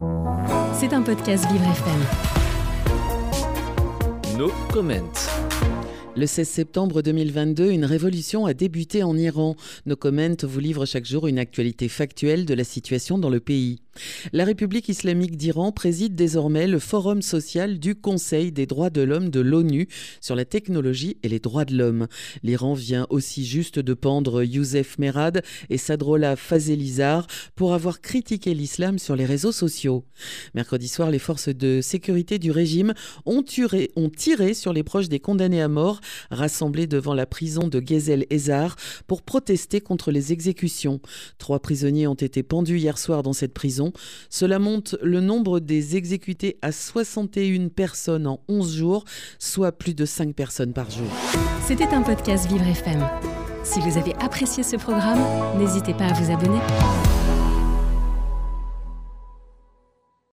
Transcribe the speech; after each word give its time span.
C'est 0.00 0.94
un 0.94 1.02
podcast 1.02 1.44
Vivre 1.52 1.66
FM. 1.66 2.00
No 4.38 4.50
comment. 4.72 5.12
Le 6.16 6.26
16 6.26 6.48
septembre 6.48 7.02
2022, 7.02 7.70
une 7.70 7.84
révolution 7.84 8.46
a 8.46 8.54
débuté 8.54 9.02
en 9.02 9.14
Iran. 9.16 9.56
Nos 9.84 9.96
comments 9.96 10.42
vous 10.42 10.60
livrent 10.60 10.86
chaque 10.86 11.04
jour 11.04 11.26
une 11.26 11.38
actualité 11.38 11.88
factuelle 11.88 12.46
de 12.46 12.54
la 12.54 12.64
situation 12.64 13.18
dans 13.18 13.28
le 13.28 13.40
pays. 13.40 13.82
La 14.32 14.44
République 14.44 14.88
islamique 14.88 15.36
d'Iran 15.36 15.72
préside 15.72 16.14
désormais 16.14 16.66
le 16.66 16.78
forum 16.78 17.22
social 17.22 17.78
du 17.78 17.94
Conseil 17.94 18.52
des 18.52 18.66
droits 18.66 18.90
de 18.90 19.02
l'homme 19.02 19.30
de 19.30 19.40
l'ONU 19.40 19.88
sur 20.20 20.34
la 20.34 20.44
technologie 20.44 21.18
et 21.22 21.28
les 21.28 21.40
droits 21.40 21.64
de 21.64 21.76
l'homme. 21.76 22.06
L'Iran 22.42 22.74
vient 22.74 23.06
aussi 23.10 23.44
juste 23.44 23.78
de 23.78 23.94
pendre 23.94 24.42
Youssef 24.42 24.98
Merad 24.98 25.42
et 25.68 25.78
Sadrola 25.78 26.36
Fazelizar 26.36 27.26
pour 27.54 27.74
avoir 27.74 28.00
critiqué 28.00 28.54
l'islam 28.54 28.98
sur 28.98 29.16
les 29.16 29.24
réseaux 29.24 29.52
sociaux. 29.52 30.04
Mercredi 30.54 30.88
soir, 30.88 31.10
les 31.10 31.18
forces 31.18 31.48
de 31.48 31.80
sécurité 31.80 32.38
du 32.38 32.50
régime 32.50 32.94
ont, 33.26 33.44
ont 33.96 34.10
tiré 34.10 34.54
sur 34.54 34.72
les 34.72 34.82
proches 34.82 35.08
des 35.08 35.20
condamnés 35.20 35.62
à 35.62 35.68
mort 35.68 36.00
rassemblés 36.30 36.86
devant 36.86 37.14
la 37.14 37.26
prison 37.26 37.68
de 37.68 37.82
Gezel 37.84 38.26
Ezar 38.30 38.76
pour 39.06 39.22
protester 39.22 39.80
contre 39.80 40.10
les 40.10 40.32
exécutions. 40.32 41.00
Trois 41.38 41.60
prisonniers 41.60 42.06
ont 42.06 42.14
été 42.14 42.42
pendus 42.42 42.78
hier 42.78 42.98
soir 42.98 43.22
dans 43.22 43.32
cette 43.32 43.54
cela 44.28 44.58
monte 44.58 44.96
le 45.02 45.20
nombre 45.20 45.60
des 45.60 45.96
exécutés 45.96 46.58
à 46.62 46.72
61 46.72 47.68
personnes 47.68 48.26
en 48.26 48.40
11 48.48 48.76
jours, 48.76 49.04
soit 49.38 49.72
plus 49.72 49.94
de 49.94 50.04
5 50.04 50.34
personnes 50.34 50.72
par 50.72 50.90
jour. 50.90 51.08
C'était 51.66 51.88
un 51.88 52.02
podcast 52.02 52.48
Vivre 52.48 52.66
FM. 52.66 53.06
Si 53.62 53.80
vous 53.80 53.98
avez 53.98 54.14
apprécié 54.16 54.62
ce 54.62 54.76
programme, 54.76 55.20
n'hésitez 55.58 55.94
pas 55.94 56.06
à 56.06 56.12
vous 56.12 56.32
abonner. 56.32 56.60